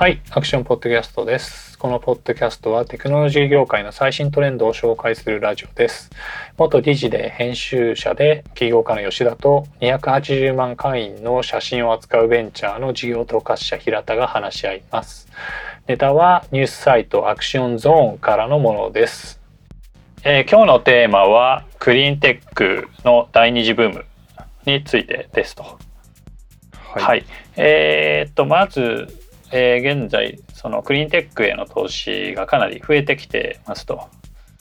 [0.00, 1.78] はい、アクションポッドキャストです。
[1.78, 6.08] このポッドキャストはテクノロジー業界の最新トレンドを紹介するラジオです。
[6.56, 15.28] 元理事で編集者で起業家の吉田と280万会員の写真を扱うベンチャーの事業統括者平田が話し合います。
[15.86, 19.38] ネタはニュースサイトアクションゾーンからのものです。
[20.24, 24.06] えー今日のテーマはクリーンテックの第二次ブーム
[24.64, 25.78] についてですと。
[26.72, 29.19] はい、えーっとまず、
[29.52, 34.08] えー現在そのクリーンテックへの投資がかなり増えてきてますと。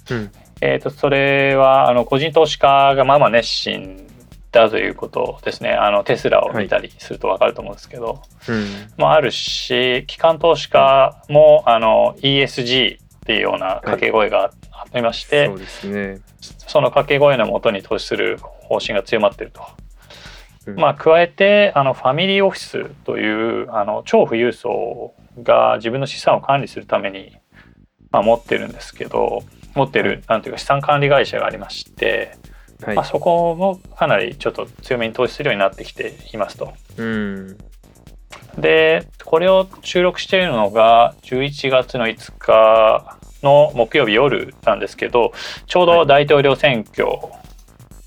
[0.09, 4.07] うんえーっとそれはあの個人投資家がまあまあ熱心
[4.51, 5.71] だということですね。
[5.71, 8.65] あのテスラを見たりすると分かると思うんですけど、うん
[8.97, 16.19] もあるし機関投資家もあの ESG っていうような掛け声がありまして、そうですね。
[16.39, 19.61] その掛け声のもとに投資する方針が強まっていると。
[20.73, 27.37] うんまあ、加えてあのファミリーオフィスというあの超富裕層が自分の資産を管理するために、
[28.11, 29.43] まあ、持ってるんですけど
[29.75, 32.37] 持ってるなんていうか資産管理会社がありまして、
[32.83, 33.05] はいまあ、。
[33.05, 36.73] そこもかなりちょっと強めに投資するようになってきていますと。
[36.97, 37.57] うん。
[38.57, 45.33] でこれを収録しているのが11月の5日の木曜日夜なんですけど
[45.65, 47.07] ちょうど大統領選挙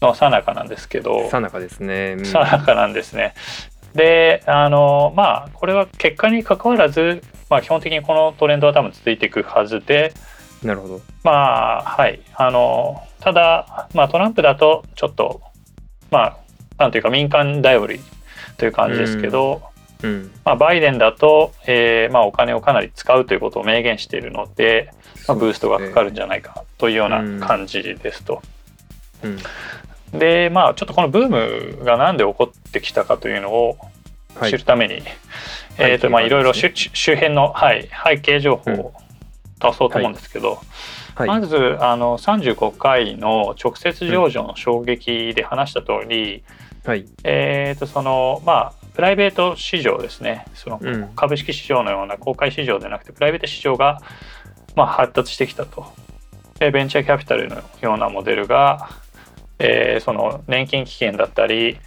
[0.06, 2.16] の最中なんですけど、さなかですね。
[2.18, 3.34] うんさなかなんですね。
[3.94, 10.14] であのまあこれは結果に関わらず、まあ、基本的にこのトレンドは多分続いていくはずで
[10.62, 11.00] なるほど。
[11.22, 15.42] まあはいあのただ、まあ、トランプだとちょっと
[16.10, 16.36] まあ
[16.78, 18.00] なんていうか民間頼り
[18.56, 19.62] という感じですけど、
[20.02, 20.30] うん。
[20.44, 24.92] まあ、バイデンだと、えーまあ、お金をかなり使うということを明言しているので、
[25.26, 28.42] まあ、ブーストがかかるんじゃないかというような感じですと。
[29.22, 29.38] うん。
[30.12, 33.78] でまあちょっとこのブームがなんで起こってきたかというのを
[34.34, 34.64] はい知る。
[34.64, 35.02] ために、
[35.78, 38.94] えーとまあいろいろ周周辺の、はい、背景情報を
[39.60, 40.58] 足そうと思うんですけど、
[41.14, 41.28] はい。
[41.28, 46.42] まずあの35回の直接上場の衝撃で話した通り、
[46.84, 47.06] はい。
[47.24, 51.08] えーとそのまあプライベート市場ですねそのうん。
[51.16, 54.00] 株式市場のような公開市場でなくてプライベート市場が、
[54.74, 55.86] まあ、発達してきたと。
[56.58, 58.88] でベンチャーキャピタルのようなモデルが、
[59.62, 61.78] えーその年金基金だったり、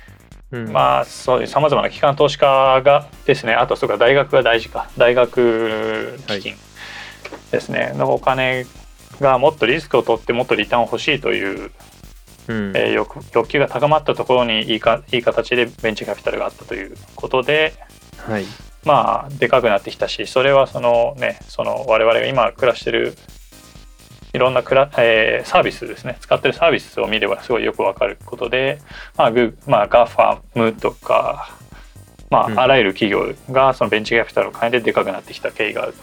[0.51, 0.71] うん。
[0.71, 6.55] まあそういうさまざまな機関投資家がですねあとそうか大学が大事か大学基金
[7.51, 8.65] ですね、のお金
[9.19, 11.71] がもっとリスクを取ってもっとリターンを欲しいという、
[12.47, 12.73] うん。
[12.75, 17.73] えー欲欲求が高まったところにいいかいい形でベンチャーキャピタルがあったということで
[18.17, 18.45] はい。
[18.85, 23.17] まあでかくなってきたしそれはそのねその我々が今暮らしてる
[24.35, 26.17] いろんなクラ、えーサービスですね。
[26.19, 28.79] 使ってるサービスを見ればすごいよくわかることで、
[29.17, 31.49] まあグーまあ、ガファムとか、
[32.29, 32.59] まあうん。
[32.59, 35.99] あらゆる企業がそのベンチャーキャピタルを変えてでかくなってきた経緯があると。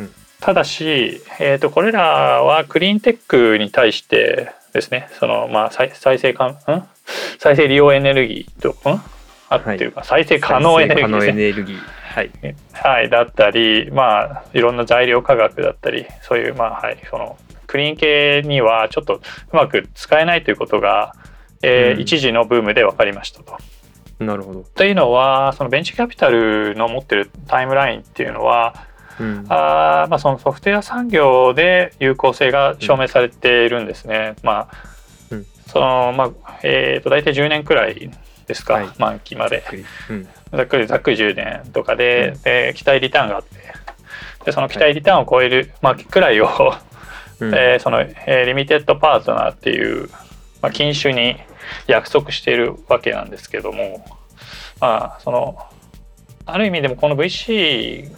[0.00, 0.10] うん。
[0.40, 6.58] ただし、えー、とこれらはクリーンテックに対してですねその、まあ、再再生可ん？
[7.38, 9.00] 再生利用エネルギーとん？
[9.48, 11.42] あっていうか、再生可能エネルギー可能ですね。
[11.44, 11.78] エネルギー。
[12.16, 12.30] はい。
[12.72, 19.20] はい、だったり、まあ、いろんな材料価格だったり、そういう、まあ、はい、その、クリーン系にはちょっとう
[19.52, 21.14] まく使えないということが、
[21.62, 23.56] えーうん一時のブームで分かりましたと。
[24.18, 24.62] なるほど。
[24.62, 28.86] というのは、そのベンチャーキャピタルの持ってるタイムラインっていうのは、
[29.20, 29.44] うん。
[29.50, 34.36] あーまあ、そのソフトウェア産業で有効性が証明されているんですね。
[34.42, 34.76] まあ
[35.30, 38.10] うんそのまあえー、と大体10年くらい
[38.46, 39.64] ですか、はい満期まで。
[40.10, 40.28] うん。
[40.52, 43.56] ざっくりざっくり10年とかで,、うんで期待リターンがあって
[44.44, 46.48] でその期待リターンを超える、まあ、くらいを、
[47.40, 47.54] うん。
[47.54, 50.08] えーその、えーリミテッドパートナーっていう、
[50.62, 51.36] まあ、禁酒に
[51.86, 54.04] 約束しているわけなんですけども
[54.80, 55.58] まあその
[56.44, 58.10] ある意味でもこの VC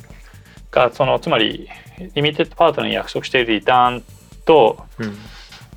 [0.71, 1.69] がそのつまり
[2.15, 4.05] リミテッドパートナーに約束しているリターン
[4.45, 5.17] とうん。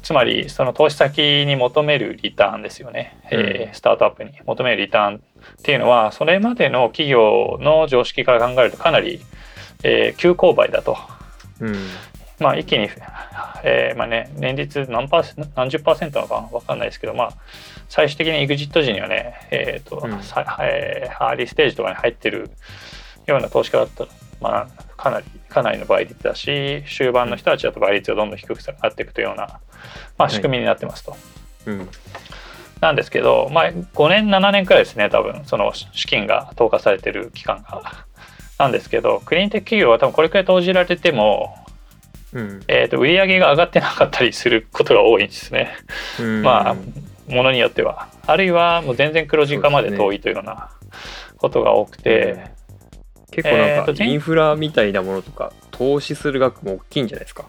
[0.01, 5.20] つまりその投資先に求めるリターンですよね、えースタートアップに求めるリターンっ
[5.64, 9.22] ていうのはそれまでの企業の常識から考えるとかなり、
[9.84, 10.97] えー急勾配だと、
[11.59, 11.76] うん。
[12.40, 12.90] まあ、一気に、
[13.64, 17.34] えーまあね、年率何パーセ何十パーセントなのか分かんないですけど、まあ、
[17.87, 20.23] 最終的にエグジット時にはね、えーとうん。
[20.23, 22.49] さえーアーリーステージとかに入ってる
[23.28, 24.09] ような投資家だったら、
[24.41, 24.67] まあ、
[25.02, 29.59] かなりかなりの倍率だし終盤の人たちだと倍率がどんどん低くなっていくというような、
[30.20, 31.18] まあ、仕組みになってますと。
[31.66, 31.90] うん。
[32.82, 38.06] なんですけど、まあ、5年7年くらいですね多分その資金が投下されてる期間が。
[38.59, 41.58] なんですけどクリーンテック企業は多分これくらい投じられても、
[42.34, 42.64] うん。
[42.68, 45.76] えー、と売り上げが上がってなかったりすることが多いんですね。
[46.20, 46.42] うん。
[46.44, 46.76] まあ
[47.28, 50.70] ものによってはあるいはもう全然黒字化まで遠いというような
[51.38, 52.52] ことが多くて、
[53.31, 57.45] 結構なんかインフラみたいなものとか投資する額も大きいんじゃないですか？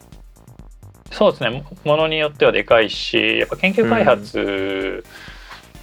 [1.11, 5.05] そうですねもものによってはでかいしやっぱ研究開発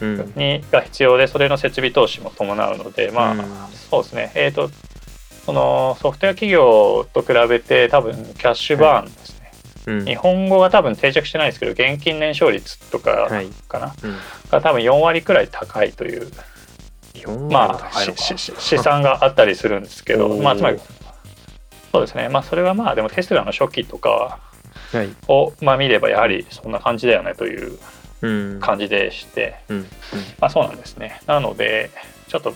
[0.02, 0.34] うん。
[0.36, 3.40] に、が必要でそれの設備投資も伴うのでまあ、うん
[3.92, 4.70] そうですねえっ、と
[5.46, 9.52] そのソフトウェア企業と比べて多分キャッシュバーンですね、
[9.88, 10.06] うん。
[10.06, 13.48] 日本語が多分定着してないですけど現金燃焼率とかはい。
[13.68, 14.16] かな、うん。
[14.50, 16.59] が多分4割くらい高いという4割も
[17.28, 20.80] まあ高いのかしし試算があったりするんですけどまあつまり
[21.92, 24.40] そうですねまあそれはまあでもテスラの初期とか
[24.92, 25.10] はい。
[25.28, 27.78] をまあ見ればやはりそんな感じだよねという
[28.22, 28.60] うん。
[28.60, 29.88] 感じでして、うん。
[30.40, 31.90] まあそうなんですねなので
[32.28, 32.54] ちょっと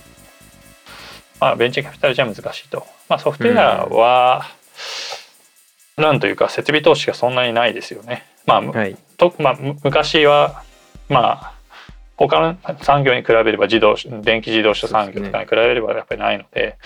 [1.40, 4.46] まあベンチャーキャピタルじゃ難しいとまあソフトウェアは、
[5.98, 8.72] なんというか設備投資がそんなにないですよねまあ、うん。
[8.72, 8.98] はい。
[9.18, 10.64] とまあ、む昔は
[11.10, 11.53] まあ
[12.18, 16.78] 他の産業に比べれば自動電気自動車産業とかに比べればやっぱりないので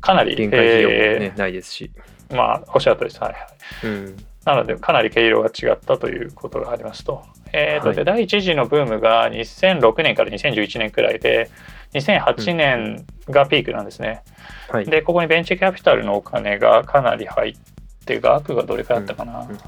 [0.00, 1.90] かなり、限界費用もね、えないですし。
[2.30, 3.46] ーまあおっしゃる通りです、はいはい、
[3.86, 4.16] うん。
[4.44, 7.96] なのでかなり毛色が違ったということがありますと,、えーとはい。
[7.96, 11.50] で第一次のブームが2006年から2011年くらいで
[11.94, 14.22] 2008年がピークなんですね、
[14.70, 14.84] はい。
[14.84, 17.56] でここにベンチャーキャピタルのお金がかなり入っ
[18.04, 19.58] て額がどれくらいあったかな、うん。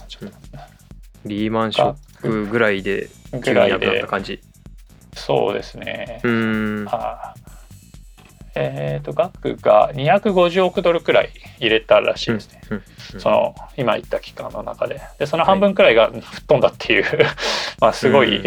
[1.24, 4.40] リーマンショックぐらいでぐ急になくなった感じ。
[5.30, 6.88] そうですね、うーん。
[6.90, 7.34] あ
[8.56, 11.30] えっ、と額が250億ドルくらい
[11.60, 12.82] 入れたらしいですね、うん
[13.20, 15.00] その今言った期間の中で。
[15.20, 17.04] でその半分くらいが吹っ飛んだっていう、
[17.80, 18.44] まあすごい、うん。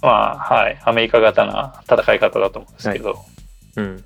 [0.00, 3.18] まあはいアメリカ型な戦い方だと思うんですけど、
[3.74, 4.04] うん。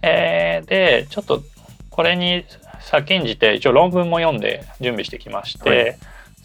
[0.00, 1.42] えーでちょっと
[1.90, 2.46] これに
[2.80, 5.98] 先んじて一応論文も読んで準備してきまして、はい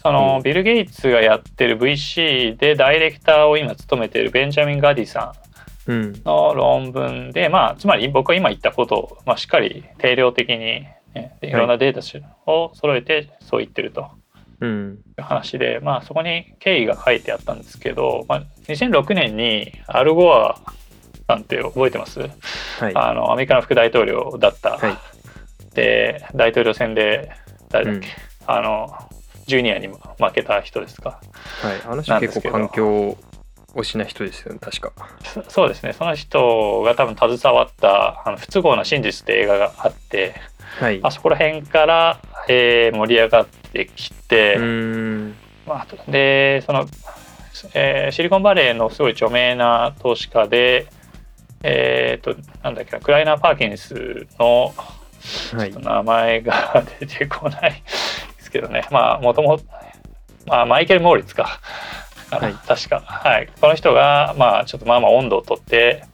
[0.04, 5.32] そのうんビル・ゲイツがやってる VC でダイレクターを今務めているベンジャミン・ガディさ
[5.86, 6.22] んうん。
[6.24, 10.58] の論文で、まあ、つまり僕は今言ったことを、まあ、しっかり定量的に、
[11.14, 14.10] ね、いろんなデータを揃えてそう言ってると
[14.60, 14.98] うん。
[15.18, 20.60] いう話で、まあ、そこに経緯が書いてあったんですけど、まあ、2006年にアルゴア
[21.28, 22.30] なんて覚えてます、はい。
[22.94, 24.98] あのアメリカの副大統領だった、はい。
[25.74, 27.30] で大統領選で
[27.70, 28.12] 誰だっけ、うん
[28.46, 28.90] あの
[29.46, 29.98] ジュニアに負
[30.34, 31.20] けた人ですか？
[31.62, 31.80] はい。
[31.86, 33.16] あの人結構環境
[33.74, 34.92] 推しな人ですよね、確か。
[35.22, 40.34] そそうですねその人が多分携わった「あの不都合な真実」って映画があって
[40.80, 41.00] はい。
[41.02, 44.56] あそこら辺から、えー盛り上がってきて。
[45.66, 46.86] まあ、でその、
[47.74, 50.86] えーシリコンバレーのすごい著名な投資家で
[51.62, 54.72] えっ、となんだっけなクライナー・パーキンスの
[55.56, 55.72] はい。
[55.72, 57.82] 名前が 出てこない
[58.54, 58.86] けどね。
[58.90, 59.64] まあもともと
[60.46, 61.60] まあマイケル・モーリッツか、
[62.30, 62.54] はい。
[62.66, 63.00] 確か。
[63.00, 63.48] はい。
[63.60, 66.04] この人がまあちょっとまあまあ温度をとって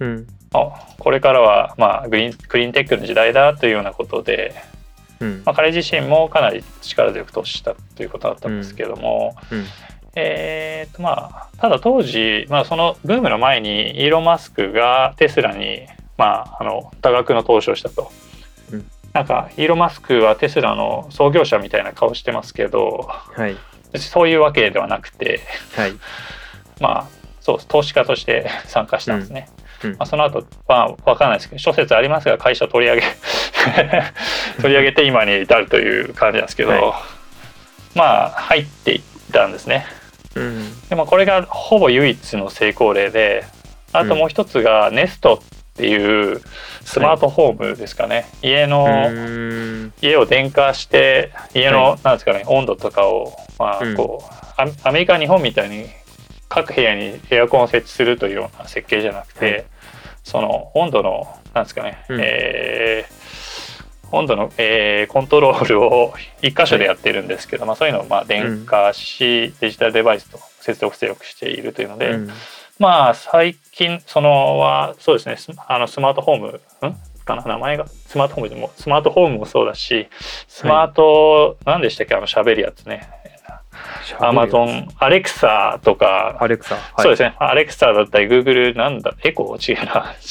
[0.00, 0.26] うん。
[0.54, 4.54] あこれからはまあグリーンクリーンテックの時代だというようなことで、
[5.20, 5.42] うん。
[5.44, 9.64] まあ、彼自身もかなり力強く投資したということだったんですけども、うん。
[10.14, 15.86] えーとまあ、ただ当時、まあ、そのブームの前にイーロン・マスクがテスラに、
[16.16, 18.10] まあ、あの多額の投資をしたと。
[19.14, 23.56] うんなんかイーロン・マスクはテスラの創業者みたいな顔してますけどはい。
[23.98, 25.40] そういうわけではなくて
[25.74, 25.92] はい。
[26.80, 27.06] まあ
[27.40, 29.48] そう投資家として参加したんですね。
[29.84, 33.02] うんまあ、その後まあ分かんないですけど諸説ありますが会社を取り上げ
[34.60, 37.02] 取り上げて今に至るという感じなんですけど、は
[37.94, 39.02] まあ入っていっ
[39.32, 39.86] たんですね。
[40.34, 40.88] うん。
[40.88, 43.44] でもこれがほぼ唯一の成功例で
[43.92, 45.42] あともう一つがネスト
[45.78, 46.40] っていう
[46.84, 49.92] スマートホームですかね、家の、うーん。
[50.02, 51.98] 家を電化して家の、はい。
[52.02, 53.94] なんですかね温度とかをまあうん。
[53.94, 55.86] こう、アアメリカ日本みたいに
[56.48, 59.64] 各部屋にエアコンを設置するというような設計じゃなくて、はい。
[60.24, 62.20] その温度のなんですかね、うん。
[62.20, 63.18] えー
[64.10, 72.30] 温度の、えーコントロールを一箇所でやってるんですけど、まあ、そういうのをまあ電化し、デジタルデバイスと接続強くしているというので、うん。
[72.78, 76.96] まあ最近そのはそうですねスあのスマートホームん？
[77.24, 77.86] かな名前が。
[77.86, 80.08] スマートホームでもスマートホームもそうだし
[80.48, 83.08] スマート、何でしたっけあの喋るやつね。
[84.18, 86.74] アマゾンアレクサとか、アレクサ。
[86.74, 87.02] はい。
[87.02, 87.36] そうですね。
[87.38, 89.72] アレクサだったりグーグルなんだエコー？
[89.72, 90.14] 違うな。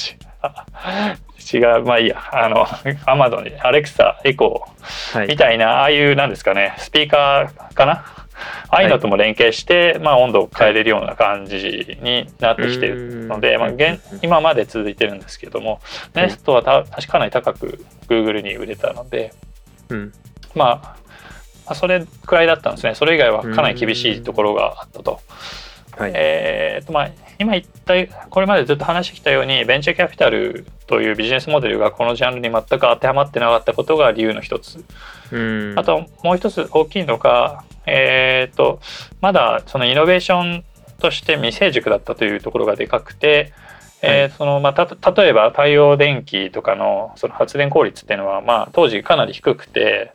[1.53, 1.85] 違う。
[1.85, 2.21] まあいいや。
[2.33, 2.67] あの
[3.05, 5.19] アマゾンにアレクサエコー。
[5.19, 5.27] はい。
[5.27, 8.03] みたいなああいうなんですかねスピーカーかな？
[8.69, 15.81] ああいうのとも連携して、まあ、温度を変えれるような感じになってきてるので、うんまあ、現今まで続いてるんですけども、
[16.15, 19.33] ネストはた確かなり高く Google に売れたので、
[19.89, 20.13] うん。
[20.55, 20.95] まあ、ま
[21.67, 22.95] あそれくらいだったんですね。
[22.95, 25.19] それ以外はかなり厳しいところがあったと。
[25.97, 26.11] はい。
[26.15, 27.93] えーとまあ今言った
[28.29, 34.77] これまでずっと話してきたようにベンチャーキャピタルというビジネスモデルがこのジャンルに全く当てはまってなかったことが理由の一つ。
[34.77, 34.85] うん
[35.75, 38.79] あともう一つ大きいのが、えー、と
[39.21, 40.63] まだそのイノベーション
[40.99, 43.53] として未成熟だったというところがでかくて、
[44.01, 50.11] えーそのまあ、た例えば太陽電気とかのその発電効率っていうのは、まあ、当時かなり低くて、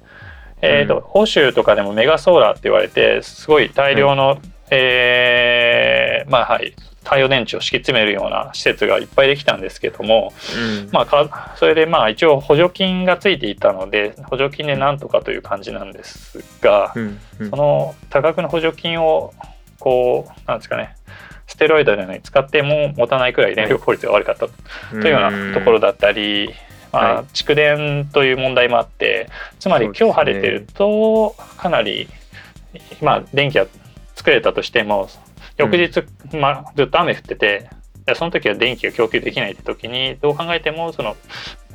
[0.61, 1.23] えーとうん。
[1.23, 4.41] 欧州とかでもメガソーラーって言われてすごい大量の、
[4.71, 10.89] えーまあはい、太陽電池を敷き詰めるような施設がいっぱいできたんですけども、うん。
[10.93, 17.51] まあ、かそれでまあ一応補助金がついていたので補助金でなんとかという感じなんですが、うんうん。
[17.51, 19.35] その多額の補助金を
[19.79, 20.97] こうなんですかね
[21.47, 26.51] ステロイドのように使っても持たないくらい電力効率が悪かったというようなところだったり、
[26.93, 27.25] まあはい。
[27.33, 29.29] 蓄電という問題もあって
[29.59, 32.09] つまり今日晴れてるとかなり、
[33.01, 33.67] まあ、電気が
[34.15, 35.09] 作れたとしても
[35.57, 36.05] 翌日、
[36.37, 37.71] まあ、ずっと雨降ってて
[38.07, 41.17] でその時は電気が供給できないって時にどう考えてもその、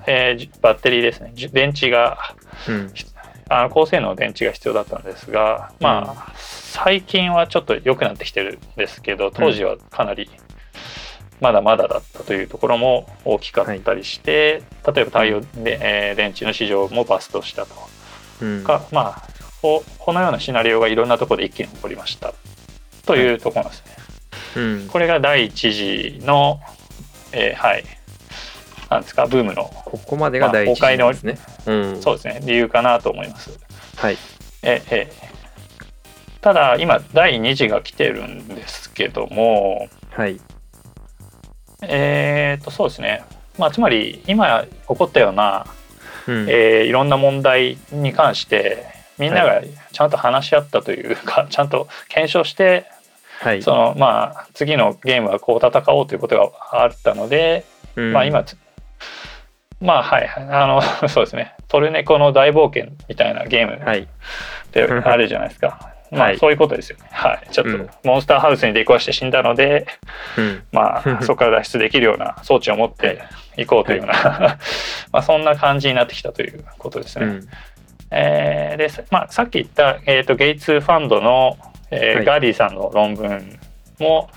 [0.05, 1.31] えーじバッテリーですね。
[1.34, 2.17] じ電池が
[2.67, 2.91] うん。
[3.50, 10.29] あの高性能の電池が必要だったんですがまあ、最近はちょっと良くなってきてるんですけど当時はかなり
[11.39, 17.75] まだまだだったというところも大きかったりして、例えば太陽で、えー電池の市場もバストしたと。
[18.41, 18.63] うん。
[18.63, 19.29] か、まあ
[19.62, 22.34] ここのようなシナリオがいろんなところで一気に起こりました
[23.07, 23.97] というところなんですね。
[24.55, 26.59] うんこれが第一次の、
[27.31, 27.83] えーはい
[28.89, 31.37] なんですかブームのここまでが第一次なんですね。
[31.65, 33.57] うんそうですね理由かなと思います。
[33.95, 34.17] はい。
[34.63, 35.11] ええ
[36.41, 40.39] ただ今第2次が来てるんですけどもはい。
[41.81, 43.23] えー、とそうですね
[43.57, 45.65] まあつまり今起こったような、
[46.27, 48.85] うんえーいろんな問題に関して
[49.17, 49.61] みんなが
[49.91, 52.85] ちゃんと話し合ったというか、ちゃんと検証して
[53.39, 53.62] はい。
[53.62, 57.65] そのまあ次のゲームはこう戦おうということがあったので、
[57.96, 58.58] うんまあ今つ
[59.79, 64.00] まあはいはいあの そうですねトルネコの大冒険みたいなゲームはい。
[64.01, 64.06] っ
[64.72, 65.94] てあるじゃないですか。
[66.10, 67.10] まはいあそういうことですよね。
[67.12, 67.50] はい。
[67.51, 69.86] ちょっうんとモンスターハウスに出くわして死んだので、
[70.38, 70.63] うん。
[70.72, 73.22] まあ そこから脱出できるような装置を持って
[73.58, 74.58] いこうというような、
[75.12, 77.25] まあそんな感じになってきたということですね。
[77.25, 77.48] うん。
[78.12, 81.58] えーで、まあさっき言った、えー、とゲイツファンドの、
[81.91, 83.60] えーはいガーディさんの論文
[84.00, 84.29] も、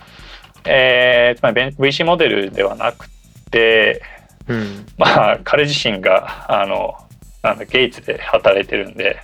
[0.65, 3.09] えーつまり VC モデルではなく
[3.51, 4.03] て、
[4.49, 4.87] うん。
[4.99, 6.95] まあ彼自身があの
[7.43, 9.21] なんだゲイツで働いてるんで、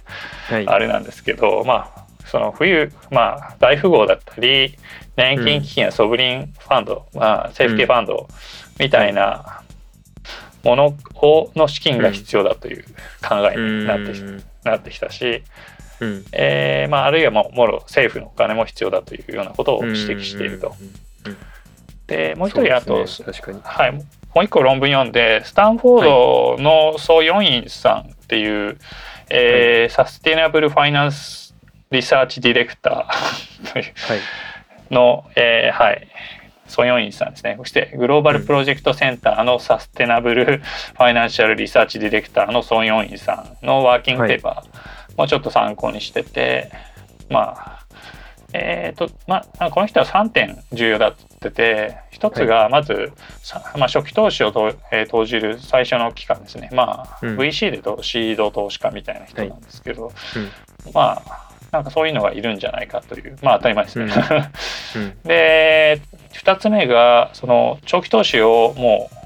[0.48, 0.66] はい。
[0.66, 4.76] あれなんですけど、まあ、その冬、まあ、大富豪だったり、
[5.16, 8.28] 年金基金やソブリンファンド、まあ、政府系ファンド
[8.78, 9.62] みたいな
[10.64, 12.84] ものをの資金が必要だという
[13.26, 15.42] 考えになってき,、うんなってきたし、
[16.00, 16.24] うん。
[16.32, 20.74] えーまあ、あるいはもうもろ政府のお金も必要だというようなことを指摘していると。
[22.06, 23.04] でもう一人あと、ね。
[23.24, 23.60] 確かに。
[23.62, 24.02] はい、も
[24.36, 28.78] う一個論文読んでスタンフォードのソ・ヨンインさんっていう、
[29.30, 31.54] えーサステイナブル・ファイナンス・
[31.90, 34.20] リサーチ・ディレクターというはい。
[34.90, 36.06] の、えーはい、
[36.68, 37.56] ソ・ヨンインさんですね。
[37.58, 46.70] そしてグローバル・プロジェクト・センターのサステナブル・ファイナンシャル・リサーチ・ディレクターのソ・ヨンインさんのワーキングペーパーもちょっと参考にしてて、
[47.28, 47.86] まあ
[48.52, 57.36] えーとまあ、この人は3点重要だって言ってて一つがまず、さまあ、初期投資をと、えー投じる最初の期間ですね、まあうん。
[57.36, 60.12] VC でとシード投資家みたいな人なんですけど、
[60.86, 60.92] うん。
[60.94, 64.04] まあなんかそういうのがいるんじゃないかというまあ当たり前ですね。
[64.04, 65.18] うん。
[65.28, 66.00] で
[66.32, 69.25] 2つ目がその長期投資をもう、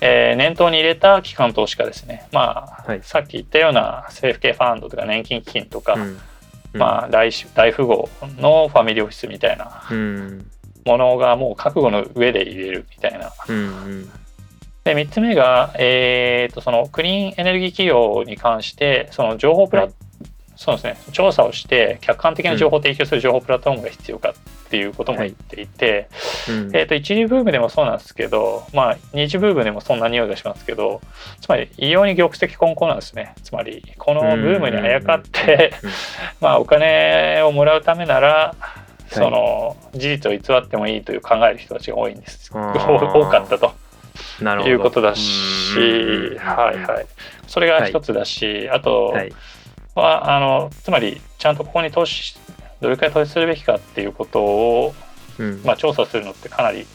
[0.00, 2.28] えー念頭に入れた機関投資家ですね。
[2.32, 6.18] まあ、はいさっき言ったような政府系ファンドとか年金基金とか、うん。
[6.74, 10.50] まあ大し大富豪のファミリーオフィスみたいなうん。
[10.84, 13.32] ものがもう覚悟の上で入れるみたいな。
[13.48, 14.10] うん。
[14.84, 19.92] で3つ目が、えー、とそのクリーンエネルギー企業に関してその情報プラ、はい
[20.58, 20.98] そうですね。
[21.12, 26.08] 調査をして客観的な情報を提供する情報プラットフォームが必要かっていうことも言っていて、
[26.48, 26.76] うん。
[26.76, 31.00] えー、と一次ブームでもそうなんですけど、まあ、二次ブームでもそんな匂いがしますけど
[31.40, 33.36] つまり異様に玉石混交なんですね。
[33.44, 35.74] つまりこのブームにあやかって、
[36.40, 38.56] まあ、お金をもらうためなら
[39.12, 42.50] その事実を偽ってもいいという考える人たちが多いんです。
[42.52, 43.12] あー。
[43.16, 43.68] 多かったと。
[43.68, 43.88] うん
[44.40, 44.72] なるほど。
[44.72, 47.06] いうことだしうんはいはい。
[47.46, 49.32] それが一つだし、あとはい。
[49.98, 52.36] はあのつまりちゃんとここに投資
[52.80, 54.94] どれくらい投資するべきかっていうことを、
[55.38, 55.62] うん。
[55.64, 56.86] まあ、調査するのってかなり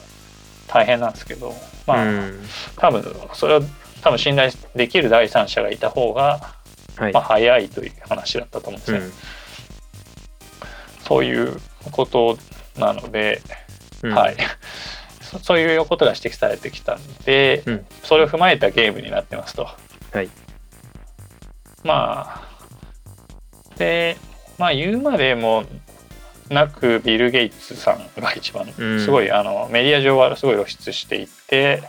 [0.68, 1.54] 大変なんですけど
[1.86, 2.40] まあ、うん
[2.78, 3.62] 多分それを
[4.02, 6.40] 多分信頼できる第三者がいた方が、
[6.96, 7.24] はいまあ、。
[7.24, 8.98] 早いという話だったと思うんですね。
[9.00, 9.12] うん
[11.04, 11.60] そういう
[11.92, 12.38] こと
[12.78, 13.42] なので、
[14.04, 14.38] うんはい。
[15.22, 19.68] そそういうことが指摘されてきたんで、うんそれを踏まえたゲームになってますと。
[20.12, 20.30] はい
[21.84, 22.53] まあ
[23.78, 24.18] で
[24.58, 25.64] まあ言うまでも
[26.50, 29.00] なくビル・ゲイツさんが一番うん。
[29.00, 31.84] すごい、あのメディア上はすごい露出していて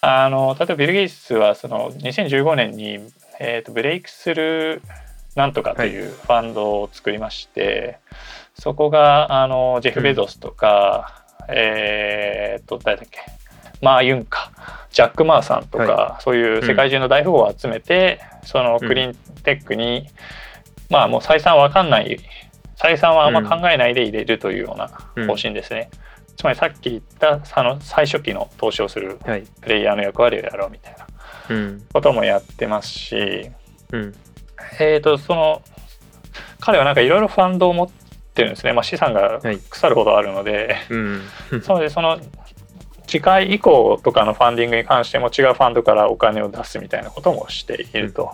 [0.00, 3.00] あの例えばビル・ゲイツはその2015年に、
[3.40, 5.04] えーとブレイクスルー
[5.34, 7.98] なんとかというファンドを作りまして、
[8.54, 13.18] そこがあのジェフ・ベゾスとか、えー、と誰だっけ
[13.80, 14.52] マー・ユンか
[14.92, 20.08] ジャック・マーさんとか、はそういう世界中の大富豪を集めて、そのクリーンテックに、
[20.94, 22.20] まあもう採算わかんない
[22.76, 24.88] 採算はあんま考えないで入れるというような
[25.26, 25.90] 方針ですね。
[26.36, 29.44] つまりさっき言ったその最初期の投資をするはい。
[29.60, 31.06] プレイヤーの役割をやろうみたいな
[31.50, 31.82] うん。
[31.92, 33.50] こともやってますし、
[33.92, 34.14] うん。
[34.78, 35.62] えー、とその
[36.60, 37.90] 彼はなんかいろいろファンドを持っ
[38.34, 39.58] てるんですね、まあ、資産がはい。
[39.58, 41.18] 腐るほどあるので、うん。
[41.50, 42.20] なのでその
[43.08, 48.32] 次回以降とかのファンディングに関しても違うファンドからお金を出すみたいなこともしていると。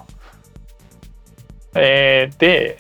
[1.75, 2.79] えーで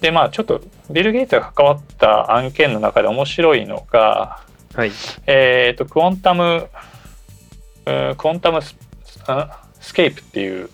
[0.00, 4.40] でまあちょっとビル・ゲイツが関わった案件の中で面白いのが、
[4.74, 4.92] はい。
[5.26, 6.68] えー、とクォンタム
[7.86, 8.76] うんクォンタムス
[9.26, 10.70] あスケープっていう、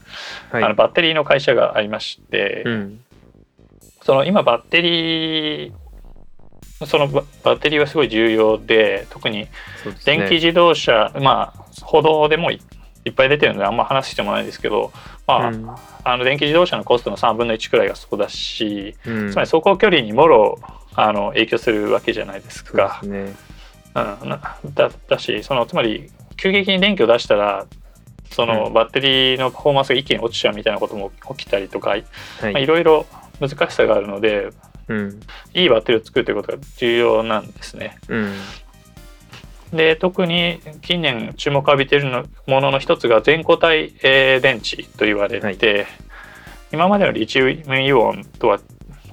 [0.52, 3.00] あのはいバッテリーの会社がありまして、うん。
[4.02, 5.72] その今バッテリー
[6.86, 9.48] そのババッテリーはすごい重要で特に
[10.04, 12.50] 電気自動車、まあ歩道でも
[13.04, 14.92] いいっぱい出てるのであんま話す必要もないですけど、
[15.26, 15.68] まあうん。
[16.04, 19.30] あの電気自動車のコストの3分の1くらいがそこだし、うん。
[19.30, 20.58] つまり走行距離にもろ
[20.94, 23.00] あの影響するわけじゃないですか。
[23.02, 23.34] ですね。
[23.94, 27.66] うん、なだだしそのつまり急激に電気を出したら
[28.30, 28.72] そのうん。
[28.72, 32.02] バッテリーのパフォーマンスが一気に落ちちゃうみたいなことも起きたりとか、はま
[32.54, 33.06] あ、いいろいろ
[33.40, 34.50] 難しさがあるので
[34.88, 35.20] うん。
[35.54, 37.98] いいバッテリーを作るということが重要なんですね。
[38.08, 38.32] うん
[39.76, 45.86] で特に近年注目を浴びているのものの一つが全固体、えー電池と言われて、
[46.72, 48.60] 今までのリチウムイオンとは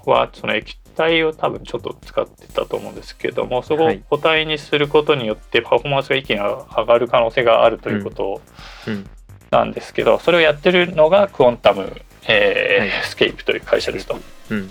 [0.05, 4.03] はその液体を多分ちょっと使ってたと思うんですけどもそこをはい。
[4.09, 8.41] 固体にすることによってパフォーマンスが一気に上がる可能性があるということ
[8.87, 9.09] うん。
[9.51, 13.03] なんですけど、それをやってるのがクォンタム、えーはい。
[13.03, 14.17] スケープという会社ですと。
[14.49, 14.69] うん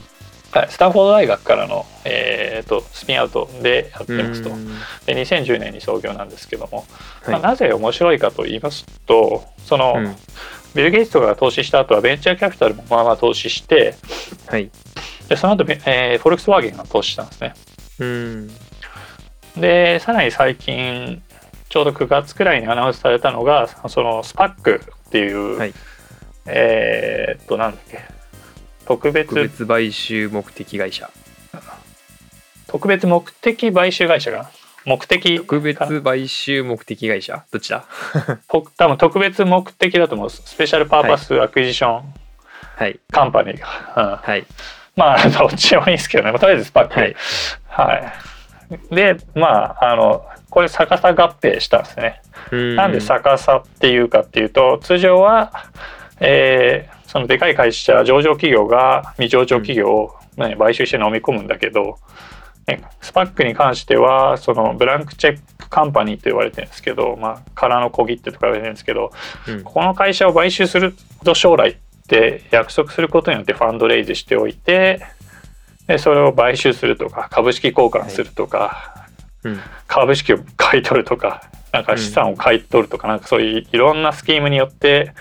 [0.52, 4.50] はい、スタンフォード大学からの、えー、とスピンアウトでやってますと。
[4.50, 4.66] うん。
[5.06, 6.86] で2010年に創業なんですけども、
[7.22, 7.30] はい。
[7.30, 10.16] まあ、なぜ面白いかと言いますとその、うん。
[10.74, 13.94] ビル・ゲイツとかが投資した後はベンチャーキャピタルもまあまあ投資して
[14.46, 14.70] はい。
[15.28, 17.54] でその後、ベえーフォルクスワーゲンが投資したんですね。
[18.00, 18.50] うん。
[19.56, 21.22] でさらに最近
[21.68, 25.74] ちょうど9月くらいにアナウンスされたのがそのスパックっていう、はい。
[26.46, 28.19] えーっとなんだっけ
[28.90, 31.08] 特別特別買収目的会社。
[32.66, 34.46] 特別目的買収会社が？
[34.84, 37.44] 目的特別買収目的会社？
[37.52, 37.84] どっちだ？
[38.50, 40.30] と多分特別目的だと思う。
[40.30, 42.14] special purpose acquisition。
[42.76, 42.98] はい。
[43.12, 44.16] company が、うん。
[44.16, 44.44] はい。
[44.96, 47.14] まあ どっちでもいいですけどね、まあとりあえずスパックはい。
[47.68, 48.94] はい。
[48.94, 52.22] で、まあ、あの、これ逆さ合併したんですね。
[52.74, 55.52] なんで逆さっていうかっていうと、通常は、
[56.18, 61.98] えーそのでかい会社、上場企業が未上場企業を、ね買収して飲み込むんだけど、
[62.68, 69.10] ねスパックに関しては、そのブランクチェックカンパニーと言われてるんですけど、まあ、空の小切手とか言われてるんですけど、
[69.48, 69.64] うん。
[69.64, 70.94] この会社を買収する
[71.24, 75.00] と将来って約束することによってファンドレイズしておいて
[75.88, 79.08] でそれを買収するとか株式交換するとか、
[79.42, 79.58] うん。
[79.88, 81.42] 株式を買い取るとか
[81.72, 85.12] なんか資産を買い取るとか、なんかそういういろんなスキームによって、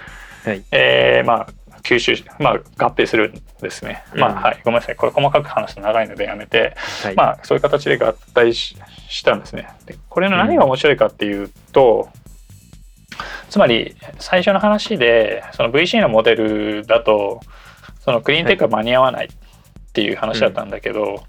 [0.46, 0.64] はい。
[0.72, 2.54] えーまあ吸収し、まあ、
[2.86, 4.04] 合併するんですね。
[4.16, 4.36] まあうん。
[4.36, 4.62] はい。
[4.64, 4.96] ごめんなさい。
[4.96, 7.16] これ細かく話すと長いのでやめて、はい。
[7.16, 9.68] まあそういう形で合体ししたんですね。
[9.86, 12.10] でこれの何が面白いかっていうと、
[13.50, 17.42] つまり最初の話でその VC のモデルだと
[18.02, 19.30] そのクリーンテックが間に合わないっ
[19.94, 21.24] ていう話だったんだけど、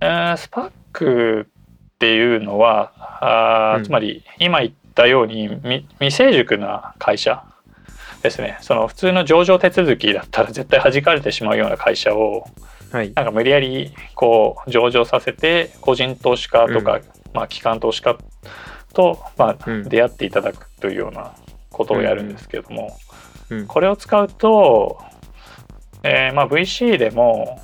[0.00, 1.46] えースパック
[1.94, 3.84] っていうのはあー、うん。
[3.84, 7.44] つまり今言ったように未未成熟な会社
[8.22, 8.58] ですね。
[8.60, 12.46] その普通の上場手続きだったら絶対弾かれてしまうような会社を
[12.92, 13.12] はい。
[13.14, 18.18] なんか無理やりこう上場させて個人投資家とか、うまあ、機関投資家
[18.92, 19.88] と、まあうん。
[19.88, 21.32] 出会っていただくというような
[21.70, 22.96] ことをやるんですけれども、
[23.48, 23.66] うん。
[23.66, 24.98] これを使うと、
[26.02, 27.60] えーまあ、VC でも、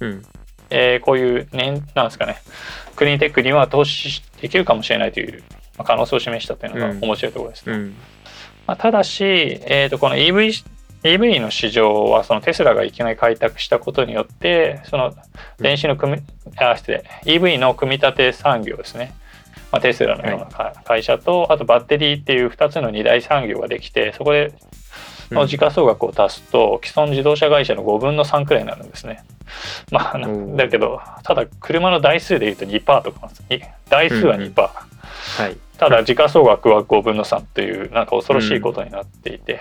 [0.00, 0.22] うん。
[0.70, 2.38] えーこういう年なんですかね
[2.96, 5.44] クリーンテックには投資できるかもしれないという
[5.76, 7.00] まあ可能性を示したというのうん。
[7.00, 7.76] が面白いところですね。
[7.76, 7.94] うん
[8.66, 10.64] まあ、ただし、えー、とこの EV,
[11.02, 15.12] EV の市場はそのテスラがいきなり開拓したことによってその
[15.58, 16.22] 電子の組み、
[16.56, 17.04] あ失礼。
[17.24, 19.14] EV の組み立て産業ですね。
[19.70, 24.52] まあ、テスラのようなか会社と、あとバッテリーっていう2つの二大産業ができてそこで
[25.30, 29.24] の時価総額を足すと、既存自動車会社の5分の3くらいになるんですね。
[29.90, 30.18] まあ、
[30.56, 33.30] だけどただ車の台数でいうと2%とか
[33.90, 34.64] 台数は2%、うん。
[34.64, 39.60] はいただ時価総額は5分の3というなんか恐ろしいことになっていて、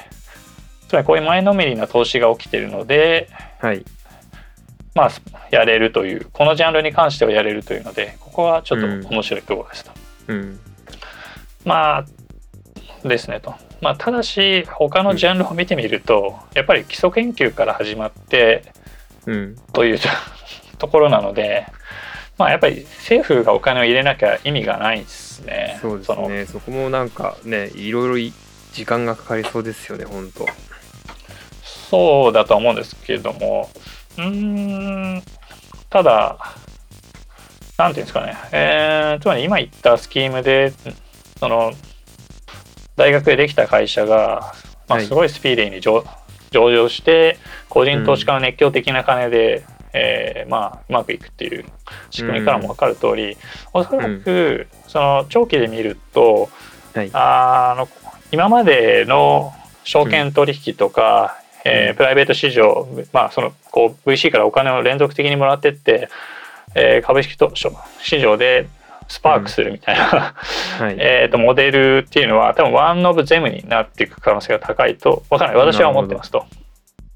[0.88, 3.84] つまりこういう前のめりな投資が起きているのではい。
[4.96, 5.12] まあ
[5.50, 9.92] やれるというこのジャンルに関してはやれるというのでここはちょっと面白いところですと。
[10.28, 10.60] うん。
[11.66, 12.06] ま
[13.04, 13.56] あですねと。
[13.82, 18.64] まあ、ただし他のジャンルを見てみると、やっぱり基礎研究から始まって
[19.26, 19.56] うん。
[19.74, 20.00] という
[20.78, 21.66] ところなので、
[22.38, 25.78] まあ、やっぱり政府がお金を入れなきゃ意味がないですね。
[25.82, 26.46] そうですのね。
[26.46, 28.34] そこもなんかねいろいろい
[28.74, 30.48] 時間がかかりそうですよね本当。
[31.64, 33.70] そうだと思うんですけれども。
[34.18, 35.24] うーん
[35.90, 36.56] ただ
[37.78, 40.74] なんていうんですかね、えーつまり今言ったスキームで
[41.40, 41.72] その
[42.96, 44.54] 大学でできた会社が、
[44.88, 45.06] まあ、はい。
[45.06, 46.04] すごいスピーディーに上,、
[46.52, 47.38] 上場して
[47.70, 51.66] 個人投資家の熱狂的な金で、えーまあ、うまくいくっていう
[52.10, 53.38] 仕組みからも分かる通り、
[53.74, 56.50] おそらくその長期で見ると
[56.96, 57.10] はい。
[57.14, 57.90] あの
[58.32, 59.52] 今までの
[59.84, 66.10] 証券取引とか、えーうんプライベート市場、まあ、そのこう VC からお金を連続的にもらってって、
[66.76, 67.54] えー株式と
[68.02, 68.68] 市場で
[69.08, 70.36] スパークするみたいな、
[70.80, 70.96] はい。
[71.00, 75.60] えーとモデルっていうのは多分ワンオブゼムになっていく可能性が高いとわからない。
[75.62, 76.46] 私は思ってますと。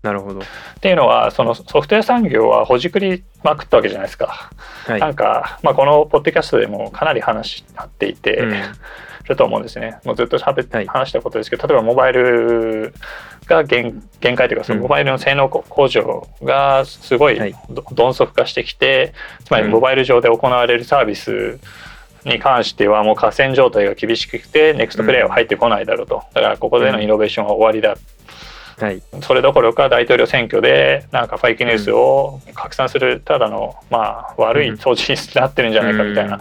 [0.07, 0.43] なるほどっ
[0.79, 4.49] ていうのはそのソフトウェア産業はほじくりまくったわけじゃないですか。
[4.85, 8.53] はいなんか、まあ、このポッドキャストでもかなり話になっていて、うん
[9.27, 9.99] ると思うんですね。
[10.05, 12.93] もうずっと喋って、はい話したことですけど、例えばモバイル
[13.45, 21.59] が限限界というか、そのうんモバイルの性能向上がすごい鈍足化してきて、つまりうんモバイル上で行われるサービス
[22.25, 26.23] に関してはもう河川状態が厳しくて、ネクストプレイヤーは入ってこないだろうと。
[26.33, 27.95] だからここでのイノベーションは終わりだ。
[28.79, 29.01] はい。
[29.21, 36.39] それどころか大統領選挙でなんかファイクニュースを拡散するただのまあ悪い統治になってるんじゃないかみたいな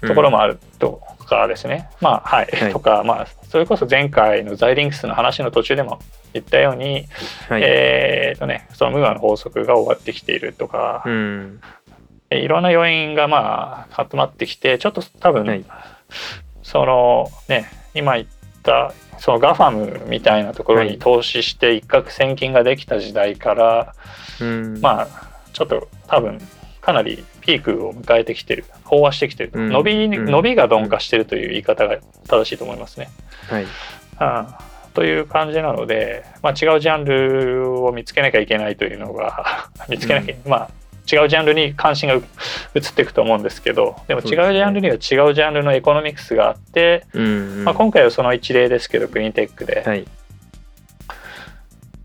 [0.00, 2.72] ところもあるとかですね、まあはい、はい。
[2.72, 5.98] とかまあそれこそ前回のザイリンクスの話の途中でも
[6.32, 7.06] 言ったように、
[7.48, 7.62] はい。
[7.64, 11.60] えーとねそのムーアの法則が終わってきているとか、うん。
[12.30, 15.64] えいろんな要因がまあ集まってきてちょっと多分、はい。
[16.62, 18.41] そのね今言った
[19.18, 20.92] そのガファムみたいなところはい。
[20.92, 23.94] に投資して一攫千金ができた時代から、
[24.40, 24.80] うん。
[24.80, 25.08] まあ
[25.52, 26.38] ちょっと多分
[26.80, 29.68] かなりピークを迎えてきてる飽和してきてる、うん。
[29.70, 30.24] 伸びうん。
[30.24, 31.98] 伸びが鈍化してるという言い方が
[32.28, 33.08] 正しいと思いますね。
[33.48, 33.64] はい。
[33.64, 40.70] うんという感じなので、まあ、違うジャンルを見つけなきゃいけないというのが 見つけなきゃ、まあ
[41.10, 42.22] 違うジャンルに関心がう
[42.74, 50.06] 移っていくと思うんですけどでも違うジャンルには違うジャンルのエコノミクスがあって、うんまあ、今回はその一例ですけどクリーンテックで、はい。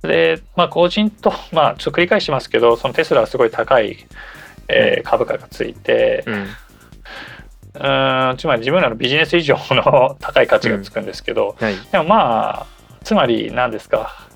[0.02, 3.98] で、まあ、個人と、まあ、ちょっと繰り返しますけどそのテスラはすごい高い、
[4.68, 6.48] えー株価がついて、うん。
[7.76, 11.76] うーんつまり自分らのビジネス以上の高い価値がつくんですけど、はい。
[11.92, 12.66] でもまあ
[13.04, 14.27] つまり何ですか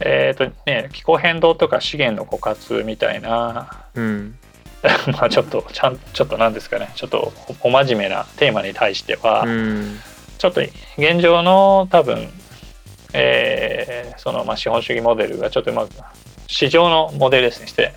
[0.00, 4.38] えっ、とね気候変動とか資源の枯渇みたいなうん。
[5.12, 6.90] まあちょっとちゃんちょっと何ですかね。
[6.94, 10.00] ちょっとお真面目なテーマに対しては、うん。
[10.38, 10.60] ちょっと
[10.96, 12.28] 現状の多分、
[13.12, 15.90] えーそのまあ資本主義モデルがちょっとうまく
[16.48, 17.66] 市場のモデルですね。
[17.66, 17.92] して、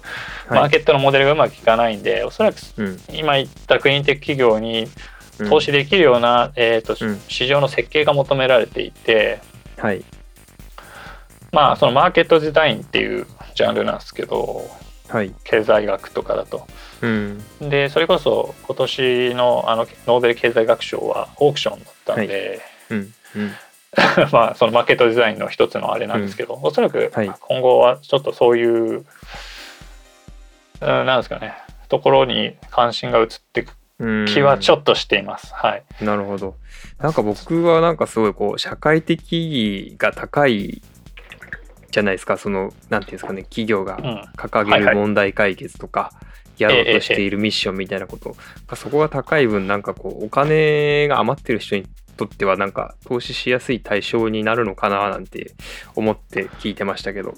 [0.50, 3.00] マーケットのモデルがうまくいかないんでおそらくうん。
[3.12, 4.88] 今言ったクリーンテック企業に
[5.40, 5.50] うん。
[5.50, 7.22] 投資できるような、えーとうん。
[7.28, 9.40] 市場の設計が求められていて、
[9.78, 10.04] はい
[11.52, 14.70] まあそのマーケットデザインっていうジャンルなんですけど
[15.08, 16.68] はい経済学とかだと。
[17.02, 23.52] うんでそれこそ今年のあのノーベル経済学賞はオークションだったんで、うんうん
[24.32, 29.06] まあそのマーケットデザインの一つのあれなんですけど、おそらくはい今後はちょっとそういう、うん、
[30.82, 31.54] なんですかね
[31.90, 35.54] ところに関心が移っていくうん気はちょっとしています。
[35.54, 35.84] はい。
[36.02, 36.56] なるほど。
[37.00, 40.82] なんか僕はなんかすごいこう社会的意義が高い
[41.91, 44.21] じゃないですかそのなんていうんですかね企業がうん。
[44.38, 46.12] 掲げる問題解決とか
[46.58, 48.36] やろうとしているミッションみたいなこと、
[48.75, 51.86] そこが高い分なんかこうお金が余ってる人に
[52.17, 55.54] とってはなんか投資しやすい対象になるのかななんて
[55.95, 57.34] 思って聞いてましたけど。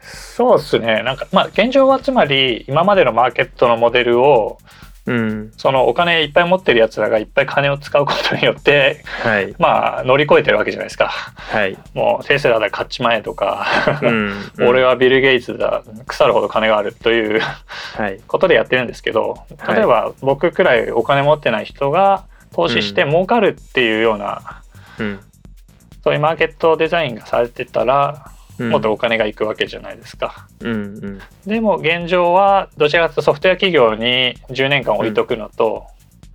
[0.00, 1.02] そうですね。
[1.02, 4.58] なんかまあ現状はつまり今までのマーケットのモデルを
[5.06, 5.52] うん。
[5.56, 9.54] そのお金いっぱい持ってるやつらがいっぱい金を使うことによってはい。
[9.58, 11.76] まあ乗り越えてるわけじゃないですかはい。
[11.92, 13.66] もうテスラだ買っちまえとか、
[14.02, 14.32] うん。
[14.66, 17.40] 俺はビル・ゲイツだ腐るほど金があるという
[17.96, 18.20] はい。
[18.26, 24.62] ことでやってるんですけどはい例えば僕くらいお金持ってない人が投資して儲かるっていうような、
[24.98, 25.20] うん。
[26.02, 30.48] そういうマーケットデザインがされてたらうんもっとお金がいくわけじゃないですか。
[30.60, 31.20] うんうん。
[31.46, 35.86] でも現状はどちらかというとソフトウェア企業に10年間置いとくのと、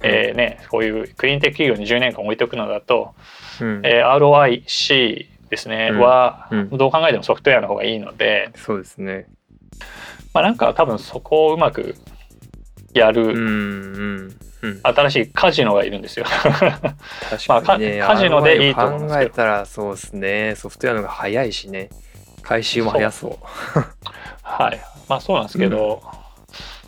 [0.01, 3.13] うんえーね、こういうクリーンテック企業に10年間置いとくのだと、
[3.61, 3.81] うん。
[3.85, 9.27] えー ROIC ですね、うんはうんどう考えてもソフトウェアの方がいいので、そうですね。
[10.33, 11.95] まあ、なんか多分そこをうまく
[12.93, 14.79] やるうんうんうん。
[14.83, 16.25] 新しいカジノがいるんですよ。
[16.25, 20.55] 確かにね、 まあカカジノでいいと思うんですけど考えたらそうですね。
[20.55, 21.89] ソフトウェアの方が早いしね。
[22.49, 23.79] 回収も早そう。
[24.41, 26.01] はい、まあそうなんですけど、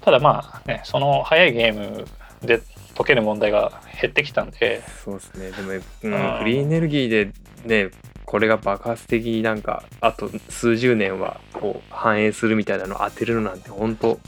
[0.01, 2.07] ただまあねその早いゲーム
[2.41, 2.63] で
[2.97, 5.51] 解ける問題が減ってきたんでそうですね。
[5.51, 6.13] でも、ううん。
[6.13, 7.31] ん、フリーエネルギーで
[7.63, 7.91] ね、
[8.25, 14.19] これが爆発的になんか、あと数十年はこう反映するみたいなのを当てるのなんて本当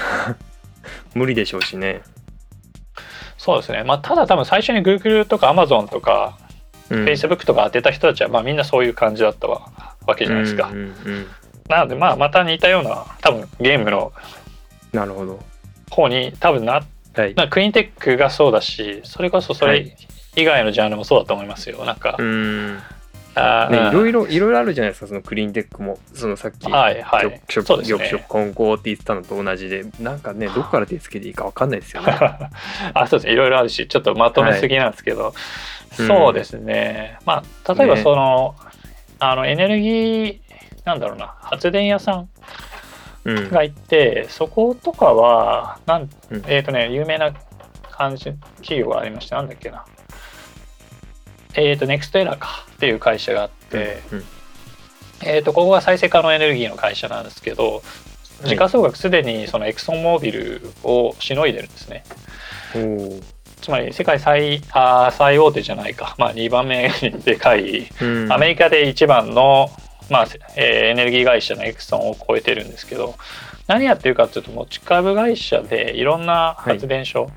[1.16, 2.02] 無理でしょうしね。
[3.38, 3.84] そうですね。
[3.84, 6.36] まあただ多分最初に Google とか Amazon とか
[6.88, 11.26] うん、Facebook とか当てた人たちはまあみんなそういう感じだったわわけじゃないですか、うんうんうん
[11.68, 14.12] なのでまあまた似たような多分ゲームの
[14.92, 15.40] なるほど。
[15.90, 17.34] 方に多分なはい。
[17.34, 19.96] なクリーンテックがそうだしそれこそそれはい。
[20.36, 21.84] 以外のジャンルもそうだと思いますよ。
[21.84, 22.78] なんか、うん。
[23.34, 25.98] あーね、いろいろ、いろいろあるじゃないですか、そのクリーンテックも。
[26.14, 27.22] そのさっき、はいはい。
[27.22, 27.98] 玉食そうですね。
[27.98, 32.12] 玉食混合って言ってたのと同じで、なんかね、どこから手つけていいかわかんないですよね。
[32.92, 33.32] あそうですね。
[33.32, 35.34] いろいろあるしちょっとまとめすぎなんですけど、
[35.98, 36.06] うん。
[36.06, 37.18] そうですね。
[37.24, 38.02] まあ例えばね。
[38.02, 38.54] その,、
[39.18, 40.40] あのエネルギー
[40.84, 42.28] なんだろうな発電屋さん
[43.24, 43.50] うん。
[43.50, 46.42] がいてそことかはなん、うん。
[46.46, 47.32] えっ、とね有名な
[47.90, 49.84] 感じ企業がありましてなんだっけな。
[51.54, 54.24] えっ、とネクストエラーかっていう会社があって、うん
[55.22, 57.82] えー、とここが再生可能エネルギーの会社なんですけど
[58.44, 58.48] い。
[58.48, 62.04] 時価総額すでにそのエクソンモービルをしのいでるんですね。
[63.60, 68.32] つまり世界最あー最大手じゃないか、まあ、2番目にでかいうん。
[68.32, 69.70] アメリカで一番の、
[70.10, 73.16] まあえーエネルギー会社のエクソンを超えてるんですけど
[73.66, 77.30] 何やってるかっていうと持ち株会社でいろんな発電所、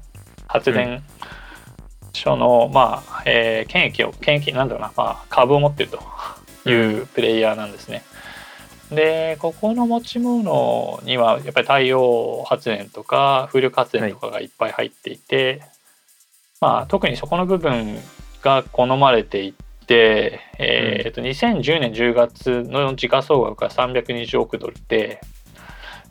[0.47, 1.03] 発電
[2.13, 5.89] 所の、まあえー権益を権益なんだろうな、まあ、株を持ってる
[6.63, 8.03] というプレイヤーなんですね。
[8.91, 15.62] でここの持ち物にはやっぱり太陽発電とか風力発電とかがいっぱい入っていて、
[16.61, 17.97] まあ、特にそこの部分
[18.41, 19.53] が好まれてい
[19.87, 25.21] て、えーと2010年10月の時価総額が320億ドルで、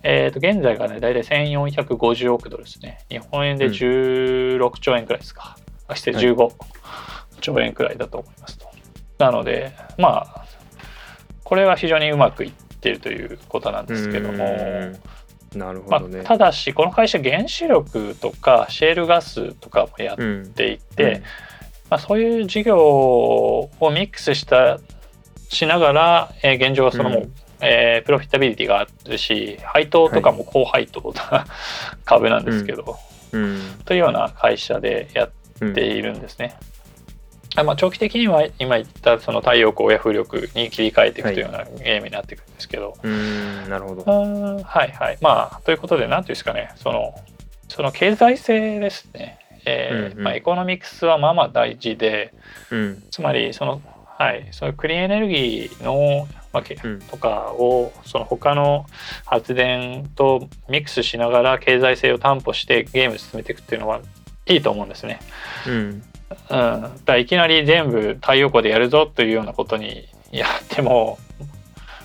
[0.03, 3.05] えー、と現在がね大体1450億ドルですね。
[3.11, 3.73] 日本円でうん。
[3.73, 5.57] 16兆円くらいですか、
[5.87, 6.27] あ失礼はい。
[6.27, 6.51] 15
[7.41, 8.69] 兆円くらいだと思いますと。
[9.19, 10.45] なのでまあ
[11.45, 14.47] これは非常にうまくいっているということなんですけども。
[15.55, 21.23] うんなるほまあどね。、ただしこの会社原子力とかシェールガスとかもやっうんていて、
[21.91, 24.79] まあ、そういう事業をミックスした
[25.49, 31.45] しながら、えー現状はそのもう、うんえープロフィタビリティがあるし配当とかも高配当な
[32.05, 32.97] 株なんですけど、
[33.33, 35.29] うんというような会社でや
[35.61, 36.55] うんっているんですね。
[37.61, 44.03] あまあ、長期的には今言ったその太陽光や風力に切り替えていくというようなゲームになっていくんですけど、うんなるほど。
[44.05, 45.19] はいはい。
[45.21, 46.71] まあということで何ていうんですかね。
[46.77, 47.15] その
[47.69, 50.25] その経済性ですね、えーうんうん。
[50.25, 52.33] まあ、エコノミクスはまあまあ大事で
[52.71, 53.03] うん。
[53.11, 53.81] つまりその
[54.19, 57.01] はいそのクリーンエネルギーのわけうん。
[57.01, 58.87] とかをその他の
[59.25, 64.01] 発電とミックスしながら経済性を担保してゲーム進めていくっていうのは
[64.47, 65.21] いいと思うんですね。
[65.67, 71.19] うんうん、だからいきなり全部太陽光でやるぞというようなことにやっても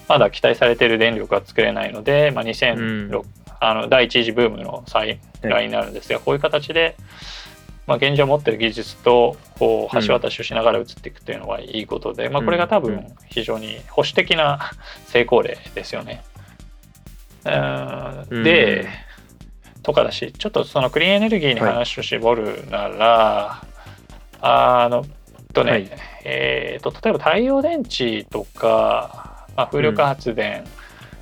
[0.08, 3.24] まだ期待されている電力は作れないので、まあ、2006、うん。
[3.60, 6.98] あの第一次ブームの再来になるんですが、こういう形で、
[7.88, 13.08] まあ、現状持ってる技術とこう橋渡しをしながら移っていくというのはいいことで、まあ、これが多分うん。
[13.28, 14.72] 非常に保守的な
[15.08, 16.24] 成功例ですよね。
[17.46, 18.28] うん。
[18.30, 18.44] うん。
[18.44, 18.88] で、
[19.82, 23.64] とかだしちょっとそのクリーンエネルギーに話を絞るなら、
[24.46, 25.06] あの
[25.54, 25.90] とね、はい
[26.26, 30.66] えーと例えば太陽電池とか、まあ、風力発電、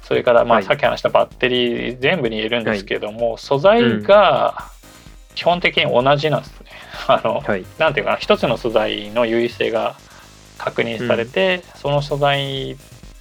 [0.02, 4.72] それからまはいあさっき話したバッテリー全部に言えるんですけども、素材が
[5.36, 6.72] 基本的に同じなんですね。
[7.08, 7.66] あのはい。
[7.78, 9.96] なんていうかな一つの素材の優位性が
[10.58, 12.76] 確認されて、その素材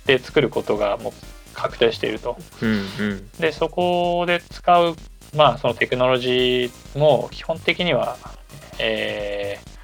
[0.06, 1.12] で作ることがもう
[1.52, 2.38] 確定していると。
[2.62, 4.96] うんうんでそこで使う
[5.36, 8.16] まあそのテクノロジーも基本的には、
[8.78, 9.79] えー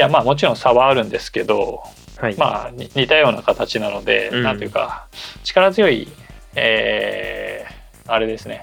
[0.00, 1.82] いやまあもちろん差はあるんですけど、
[2.16, 2.36] はい。
[2.38, 5.08] まあに似たような形なので、うんなんていうか
[5.44, 6.08] 力強い、
[6.54, 8.62] えーあれですね、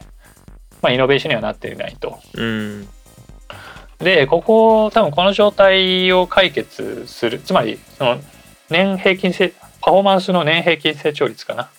[0.82, 2.20] まあ、イノベーションにはなっていないと。
[2.34, 2.88] うん。
[4.00, 8.20] でここ多分この状態を解決するつまりその
[8.72, 11.70] 年平均せパフォーマンスの年平均成長率かな、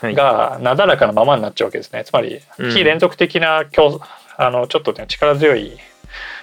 [0.00, 0.14] はい。
[0.14, 4.00] がなだらかなままになっちゃうわけですねつまりうん非連続的な競
[4.38, 5.78] あのちょっとね力強い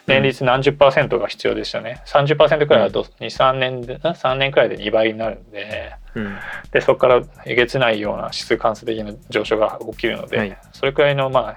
[0.09, 2.01] 年率何十パーセントが必要ですよね。
[2.05, 6.37] 30%くらいだと23年で3年くらいで2倍になるんでうん。
[6.71, 10.57] でそこからえげつないような指数関数的な上昇が起きるので、はい。
[10.73, 11.55] それくらいのまあ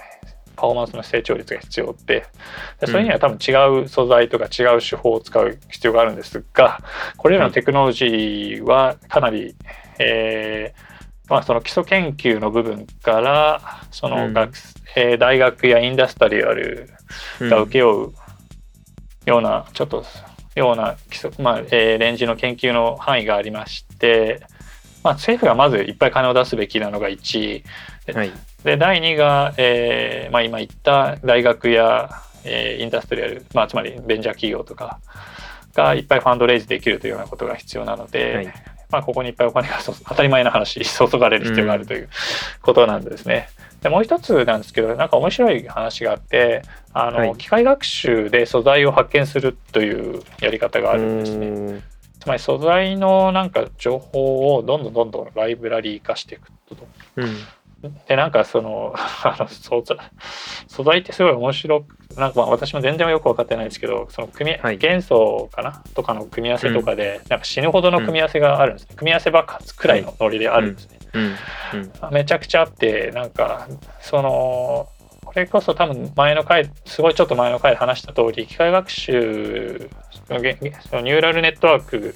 [0.55, 2.27] パフォーマンスの成長率が必要で
[2.79, 6.81] でそれには多分違う素材とか違う手法を使う必要があるんですが
[7.17, 9.57] これらのテクノロジーはかなり、
[9.99, 13.61] えーまあ、その基礎研究の部分から
[13.91, 14.53] その学、
[14.95, 16.91] えー大学やインダストリアル
[17.41, 17.49] うん。
[17.49, 18.13] が請け負う
[19.27, 20.05] ようなちょっと
[20.55, 24.43] ような基礎、まあえーレンジの研究の範囲がありまして、
[25.03, 27.63] まあ、政府がまずいっぱい金を出すべきなのが1
[28.15, 28.33] はい。
[28.65, 32.11] で第2が、えーまあ、今言った大学や、
[32.45, 35.01] えーインダストリアル、まあ、つまりベンチャー企業とか
[35.75, 38.47] がいっぱいファンドレイズできるというようなことが必要なので、はい
[38.91, 42.09] まあ、ここにいっぱいお金がそ当たり前な話 注がれる必要があるという
[42.61, 43.49] ことなんですね。
[43.83, 51.51] でもう一つなんですけどなんか面白い話があってあの、はい機械学習で素材を発見するというやり方があるんですね。
[51.51, 51.83] ね。
[52.21, 56.77] つまり素材のなんか情報をどんどんどんどんライブラリー化していくと。
[57.17, 57.37] うん。
[58.07, 59.99] でなんかその あの素材
[60.69, 65.83] 素材ってすごい面白くなんかまあ私も全然よく分かってないんですけどその組み、はい元素かな？
[65.95, 71.02] とかの組み合わせとかで、なんか死ぬほどの組み合わせがあるんですね、組み合わせ爆発くらいのノリであるんですね、うん。
[71.02, 71.02] うん。
[72.11, 73.69] めちゃくちゃあってなんか
[74.01, 74.89] その
[75.25, 79.89] これこそ多分前の回すごいちょっと前の回で話した通り機械学習
[80.27, 82.15] そのニューラルネットワーク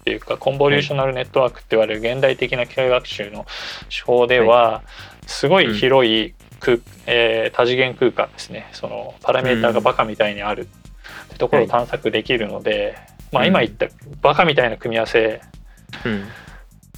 [0.00, 3.44] っていうかコンボリューショナルネットワークって言われる現代的な機械学習の
[3.88, 4.82] 手法では
[5.26, 8.68] すごい広い空、えー多次元空間ですね。
[8.72, 10.68] そのパラメーターがバカみたいにある
[11.26, 12.96] ってところを探索できるので、
[13.32, 13.86] まあ今言った
[14.22, 15.40] バカみたいな組み合わせ
[16.04, 16.24] うん。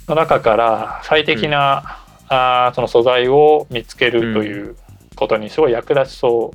[0.08, 4.76] の中から最適な、あーその素材を見つけるという
[5.16, 6.52] ことにすごい役立ちそ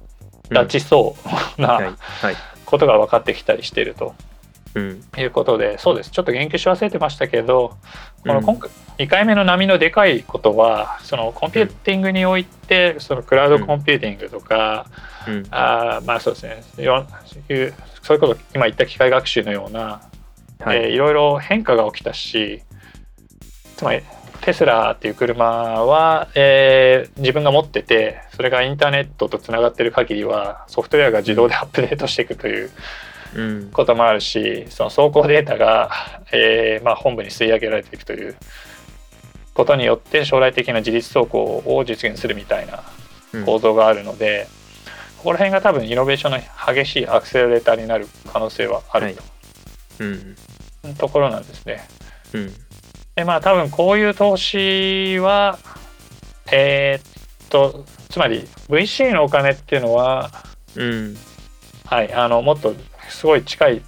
[0.49, 1.61] う、立ちそう はい。
[1.61, 1.89] なは
[2.31, 2.35] い。
[2.65, 4.13] ことが分かってきたりしていると
[4.75, 5.03] うん。
[5.17, 7.77] いうことでそうですちょっと言及し忘れてましたけど
[8.23, 14.85] このうん今回2回目の波のでかいことはそのコンピューティングにおいてそのクラウドコンピューティングとか、
[15.27, 15.45] うん。
[15.51, 17.05] あーまあそうですねよ
[17.49, 20.01] いうそれこそ今言った機械学習のような
[20.63, 20.77] はい。
[20.77, 22.63] えーいろいろ変化が起きたし
[23.83, 24.01] つまり
[24.39, 32.71] テスラっていう車は、えー自分が持っててそれがインターネットとつながってる限りはソフトウェアが自動でアップデートしていくという
[33.35, 33.69] うん。
[33.71, 35.91] こともあるしその走行データが、
[36.31, 38.35] えーまあ、本部に吸い上げられていくという
[39.53, 42.83] ことによって将来的な自立走行を実現するみたいな
[43.33, 44.47] うん構造があるので、
[45.17, 46.39] ここら辺が多分イノベーションの
[46.73, 49.15] 激しいアクセラレーターになる可能性はある
[49.99, 50.35] うん。
[50.83, 51.87] とところなんですね。
[52.33, 52.53] うん。
[53.15, 55.59] でまあ多分こういう投資は
[56.51, 60.29] えーっとつまり VC のお金っていうのは、
[60.75, 61.17] うん。
[61.85, 62.73] はい、あのもっと
[63.09, 63.81] すごい近い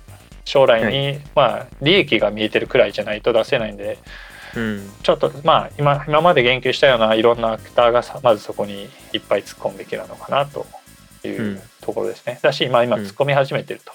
[0.44, 4.00] 将来に、まあ利益が見えてるくらいじゃないと出せないんで
[4.56, 4.92] うん。
[5.04, 10.66] ちょっとまあ今今まで言及したようないろんなアクターがさまずそこにいっぱい突っ込むべきなのかなと
[11.24, 12.40] いううんところですね。
[12.42, 13.92] だし今今うん突っ込み始めてると。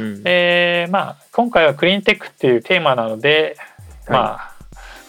[0.00, 0.22] うん。
[0.22, 3.56] でまあ今回はクリーンテックっていうテーマなので、
[4.08, 4.54] まあ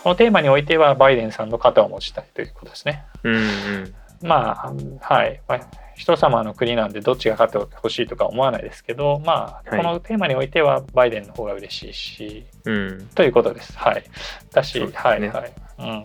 [0.04, 3.06] このテーマにおいてはバイデンさんの肩を持ちたいということですね。
[3.24, 3.36] うん。
[3.36, 3.96] うん。
[4.22, 5.60] まあはい、まあ、
[5.96, 13.10] 人様の国なんでどっちが勝ってほしいとか思わないですけどまあはいこのテーマにおいてはバイデンの方が嬉しいし、うん。
[13.16, 13.78] ということです。
[13.78, 14.04] はい。
[14.52, 15.54] だし、ねはいはい。
[15.80, 16.04] うん。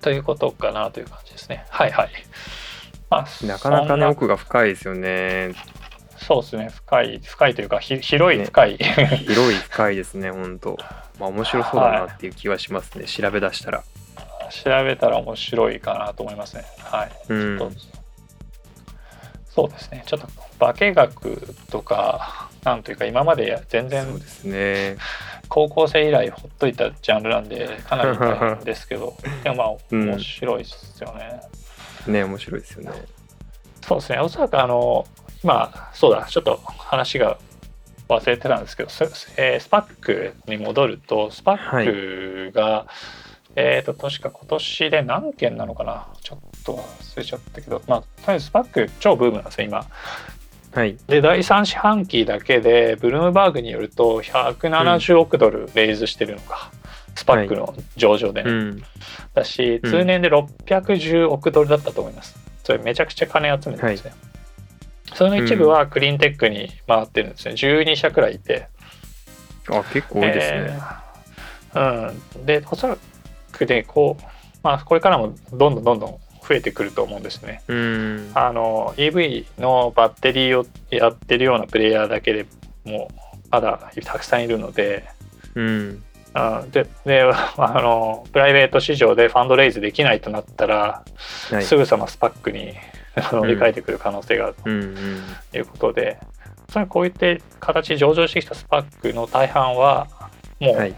[0.00, 1.64] ということかなという感じですね。
[1.68, 2.10] はいはい。
[3.10, 5.52] まあ、なかなかね、奥が深いですよね。
[6.20, 6.68] そうですね。
[6.68, 8.76] 深い、深いというか、ひ広い深い。
[9.26, 10.76] 広い深いですね、本当
[11.18, 13.82] まあ面白そうだなっていう気はしますね、調べ出したら。
[14.50, 16.64] 調べたら面白いかなと思いますね。
[16.78, 17.10] はい。
[17.28, 18.00] うんちょっと
[19.50, 20.04] そうですね。
[20.06, 24.96] ちょっと化学とか、なんというか、今まで全然そうですね。
[25.48, 31.40] 高校生以来ほっといたジャンルなんで、かなり大変ですけど、 でもまあ、うん面白いですよね。
[32.06, 32.92] ね、面白いですよね。
[33.82, 34.20] そうですね。
[34.20, 35.06] おそらくあの、
[35.42, 37.38] 今、そうだ、ちょっと話が
[38.08, 39.04] 忘れてたんですけど、ス,、
[39.36, 42.86] えースパックに戻ると、スパックが、
[43.56, 46.06] えっ、と、確か今年で何件なのかな？
[46.22, 49.86] ちょっと忘れちゃったけど、まあ、とりあえずスパック超ブームなんですよ、今。
[50.72, 50.96] はい。
[51.08, 56.70] で、第3四半期だけで、ブルームバーグによると、170億ドルレイズしてるのか、
[57.16, 58.82] スパックの上場でね、うん。
[59.34, 62.36] だし、うん通年で610億ドルだったと思います。
[62.62, 64.12] それめちゃくちゃ金集めてるんですね。
[65.14, 67.54] その一部はクリーンテックに回ってるんですね。
[67.54, 68.68] 12社くらいいて。
[69.68, 70.56] あ、結構多いですね。
[70.70, 71.10] えー
[71.74, 72.46] うん。
[72.46, 72.96] で、おそら
[73.52, 74.24] くで、こう、
[74.62, 77.62] まあ、これからもどんどんどんどん増えてくると思うんですね。
[77.68, 78.30] うん。
[78.34, 82.46] あの EV のバッテリーをやってるようなプレイヤーだけで
[82.84, 83.10] も
[83.50, 85.08] まだたくさんいるので、
[85.54, 86.02] うん。
[86.34, 87.22] あでで
[87.56, 91.04] あのプライベート市場でファンドレイズできないとなったら、
[91.50, 91.62] はい。
[91.62, 92.74] すぐさまスパックに
[93.32, 95.22] 乗り換えてくる可能性があるうんうん。
[95.50, 96.18] ということで、
[96.70, 100.06] それこういって形で上場してきたスパックの大半は
[100.60, 100.94] もう、はい。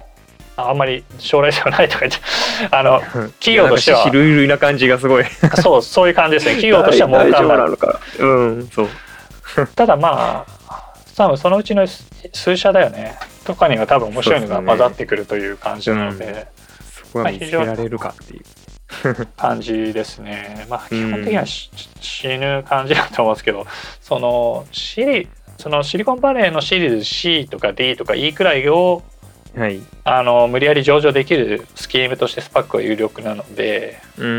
[0.54, 2.18] あんまり将来性はないとか言って
[2.70, 3.00] あの
[3.40, 5.24] 企業としてはなんかシルルな感じがすごい。
[5.62, 8.00] そうそういう感じですね企業としては儲かんないのか。
[8.18, 8.68] うん。
[8.68, 8.88] そう。
[9.74, 16.46] ただまあ多分そのうちの数社だよねとかには多分面白いのが混ざってくるという感じなので
[16.80, 18.44] そこが見つけられるかっていう。
[19.36, 21.70] 感じですねまあうん基本的にはし
[22.00, 23.66] 死ぬ感じだと思うんですけど
[24.00, 25.28] そのシリ
[25.58, 29.02] そのシリコンバレーのシリーズ C とか D とか E くらいを
[29.56, 29.80] はい。
[30.04, 34.38] あの無理やり上場できるスキームとしてスパックは有力なのでうんうんう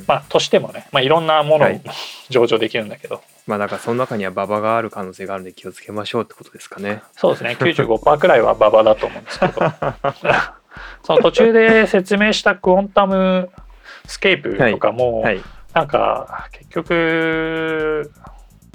[0.00, 0.04] ん。
[0.06, 1.80] まあとしてもね、まあ、いろんなものをはい
[2.28, 7.02] 上場できるんだけど、まあだからその中にはババがある可能性があるんで気をつけましょうってことですかね。
[7.14, 9.52] そうですね95%くらいはババだと思うんですけど
[11.04, 13.50] その途中で説明したクオンタム
[14.06, 15.40] スケープとかも、はい。
[15.74, 18.12] なんか結局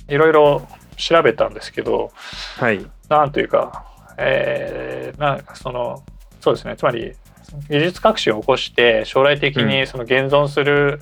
[0.08, 2.12] いろいろ調べたんですけど
[2.58, 2.86] はい。
[3.10, 3.86] なんというか、
[4.18, 6.04] えーなんかその
[6.42, 7.14] そうですねつまり
[7.70, 11.00] 技術革新を起こして将来的にその現存する、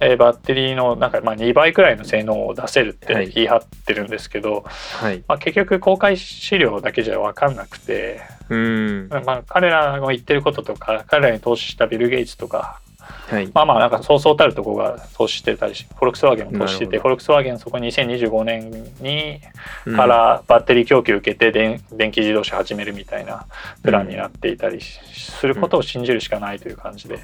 [0.00, 4.64] えーバッテリーのなんかまあ2倍くらいの性能を出せるってはい言い張ってるんですけど、
[5.00, 5.22] はい。
[5.28, 9.08] まあ、結局公開資料だけじゃ分かんなくて、うん。
[9.08, 12.80] まあ、彼らの言ってることとか彼らに投資したビル・ゲイツとか
[13.28, 13.50] はい。
[13.52, 19.40] まあまあなんかそうそうたるところが投資してたりしフォルクスワーゲンも投資しててフォルクスワーゲンそこ2025年に
[19.86, 23.46] うんからバッテリー供給受けて電電気自動車始めるみたいな
[23.82, 24.98] プランになっていたりし
[25.30, 27.18] することを信じるしかないという感じで、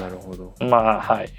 [0.00, 0.54] なるほど。
[0.60, 1.30] まあはい。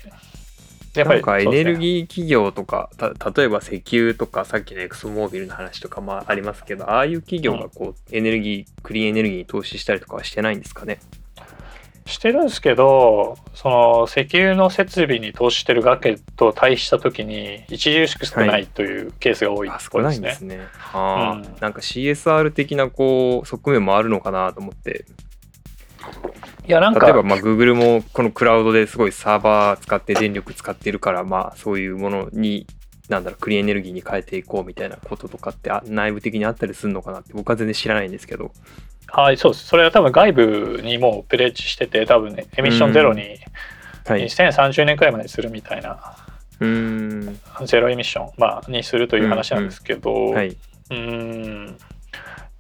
[0.94, 11.00] やっぱりエネルーギー企業とか、た例えば石油とかさっきのエクソモービルの話とかもありますけどああいう企業がこうエネルギークリーンエネルギーに投資したりとかはしてないんですかね？
[12.06, 20.42] してるんですけどその石油の設備に投資してる額と対比した時に著しく少ないというケースが多いですね少ないんです。
[20.42, 20.60] ね。
[20.94, 21.42] ああ、うん。
[21.60, 25.06] なんか CSR 的なこう側面もあるのかなと思って。
[26.68, 32.66] いやなんか例えばまあ Google もこのクラウドですごいサーバー使って電力使ってるからまあそういうものに
[33.12, 38.52] なんだろうクリーンエネルギーに変えていこうみたいなこととかってあ内部的にあったりするのかなって僕は全然知らないんですけど。
[39.08, 39.68] はいそうです。
[39.68, 43.38] それは多分外部にもうプレッジしてて多分ねエミッションゼロに
[44.06, 44.24] はい。
[44.24, 46.16] 2030年くらいまでにするみたいな、
[46.60, 47.40] うーん。
[47.66, 50.50] ゼロエミッション、まあ、にするという話なんですけど、はい。
[50.50, 51.78] うーん。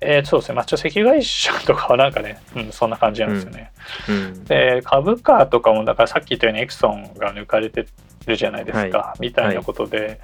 [0.03, 3.71] えーそうですね、まあ、ちょっと石油会社とかはなんかね、うん、そんな感じなんですよね。
[4.09, 4.43] うん。
[4.45, 7.85] で、株価とかも、だからさっき言ったようにエクソンが抜かれて
[8.27, 10.19] るじゃないですか、はみたいなことで、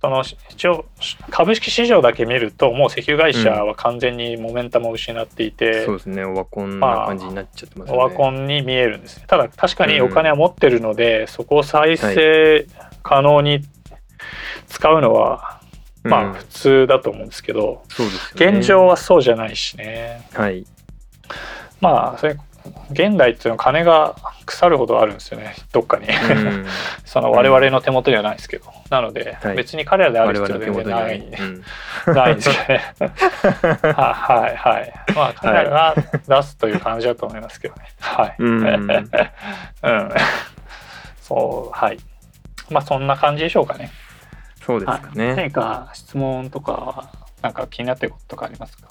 [0.00, 0.84] その一応、
[1.30, 6.24] 株式市場だけ見ると、もう石油会社は完全にモメンタムを失っていて、そうですね。
[6.24, 8.00] オワコンな感じになっちゃってますよね。
[8.00, 9.24] オワコンに見えるんですね。
[9.26, 12.66] ただ確かにお金は持ってるので、そこを再生
[13.02, 13.64] 可能に
[14.68, 15.60] 使うのは、
[16.04, 16.30] まうん。
[16.30, 18.58] あ普通だと思うんですけど、そうですよね。
[18.58, 20.28] 現状はそうじゃないしね。
[20.32, 20.64] はい。
[21.80, 22.36] まあそれ
[22.90, 26.66] 現代っていうのは金が腐るほどあるんですよねどっかに、うん。
[27.04, 28.66] その我々の手元にはないですけど。
[28.90, 29.56] なので、はい。
[29.56, 31.18] 別に彼らであ我る必要は全然はない。
[31.18, 31.64] い、うん。
[32.14, 32.94] ないんですよね。
[33.94, 34.92] ははいはい。
[35.14, 35.94] まあ彼らが
[36.26, 37.82] 出すという感じだと思いますけどね。
[38.00, 38.66] はい、うん。
[38.66, 39.08] うん。
[41.20, 41.98] そうはい。
[42.70, 43.90] まあそんな感じでしょうかね。
[44.68, 47.06] そうですかね、何か質問とか
[47.40, 48.88] なんか気になってることとかありますか？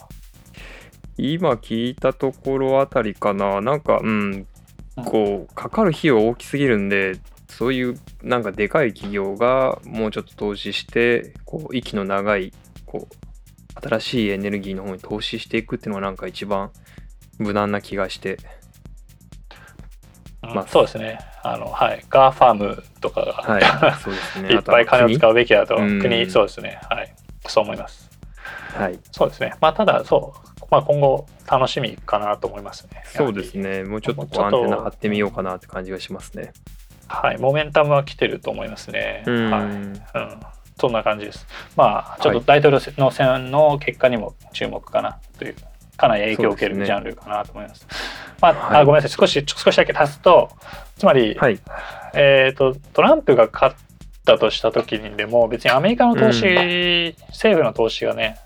[1.18, 3.62] 今聞いたところあたりかな。
[3.62, 4.48] なんかうん
[4.96, 12.52] こうかかる費用大きすぎるんでそういうなんかでかい企業がもうちょっと投資してこう息の長い
[12.86, 16.72] こう新しいエネルギーの方に投資していくっていうのがなんか一番
[17.38, 18.34] 無難な気がして。
[18.34, 18.58] うん
[20.54, 21.20] まあそうですね。
[21.44, 22.06] あのはい。
[22.10, 23.96] GAFAM とかが、はい。
[24.02, 24.50] そうですね。
[24.56, 25.76] いっぱい金を使うべきだと。
[25.76, 26.80] うん国そうですね。
[26.90, 27.14] はい。
[27.48, 28.10] そう思います。
[28.74, 29.00] はい。
[29.12, 29.54] そうですね。
[29.60, 33.04] まあただそう、まあ、今後楽しみかなと思いますね。
[33.06, 33.84] そうですね。
[33.84, 36.52] もうちょっとアンテナ張ってみようかなって感じがしますね。
[37.08, 39.24] はい、モメンタムは来てると思いますね。
[39.26, 39.50] うん。
[39.50, 40.02] はい、うん、
[40.78, 41.48] そんな感じです。
[41.76, 45.56] まあちょっと大統領の選の結果にも注目かなという、
[45.96, 47.88] かなり影響を受けるジャンルかなと思います。
[48.42, 48.82] まあ、はい。
[48.82, 50.50] あごめんなさい、少し少しだけ足すと、
[50.98, 51.60] つまり、はい。
[52.14, 53.76] えっ、とトランプが勝っ
[54.26, 58.38] たとした時にでも別にアメリカの投資、政府の投資がね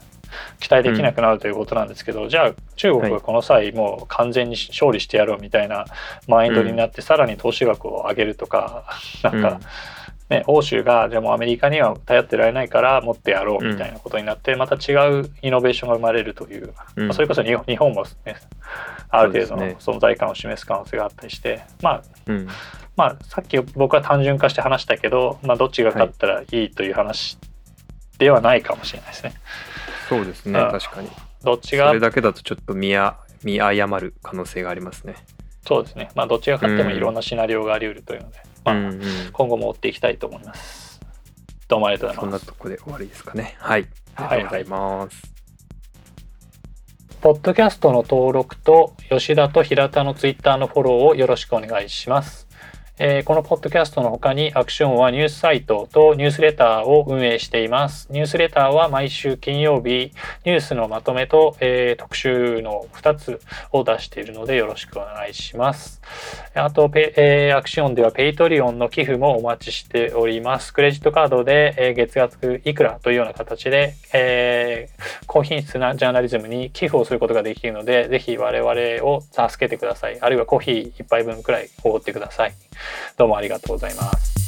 [0.59, 5.85] 期待できなくなるということなんですけど、じゃあ中国がこの際もう完全に勝利してやろうみたいな
[6.27, 8.85] マインドになって、さらに投資額を上げるとか
[9.23, 9.59] なんか、
[10.29, 17.07] ね、欧州がじゃあもうアメリカには頼ってられないから持ってやろうみたいなことになって、また違うイノベーションが生まれるという、うん。
[17.07, 18.35] まあそれこそ日本も、ね、
[19.09, 22.47] ある程度の存在感を示す可能性があったりして、まあうん。
[22.95, 27.37] まあ、さっき僕は単純化して話したけど、まあ、どっちが勝ったらいいという話
[28.17, 29.33] ではないかもしれないですね。
[30.11, 30.59] そうですね。
[30.59, 31.09] うん確かに。
[31.41, 31.87] どっちが？
[31.87, 35.15] それだけだとちょっと見や見誤る可能性がありますね。
[35.65, 39.01] そうですね、まあ、どっちが勝ってもうんいろんなシナリオがあり得るというので、まあうんうん。
[39.31, 40.99] 今後も追っていきたいと思います。
[41.69, 42.41] どうもありがとうございます。
[42.41, 43.55] そんなとこで終わりですかね。
[43.59, 43.87] はい。
[44.15, 45.31] ありがとうございます。
[47.21, 52.47] ポッドキャストの登録と吉田と平田のツイッターのフォローをよろしくお願いします。
[52.99, 58.07] えーこのポッドキャストの他にアクションはニュースサイトとニュースレターを運営しています。
[58.11, 60.11] ニュースレターは毎週金曜日
[60.45, 66.01] ニュースのまとめと、えー特集の2つを出しているのでよろしくお願いします。
[66.53, 70.73] あと、えーアクションではペイトリオンの寄付もお待ちしております。
[70.73, 74.89] クレジットカードで、え月額いくらというような形で、え
[75.27, 80.19] 高品質なジャーナリズムに寄付をすることができるので、ぜひ我々を助けてください。
[80.21, 82.53] あるいはコーヒー一杯分くらいおごってください。
[83.17, 84.40] どうもありがとうございます。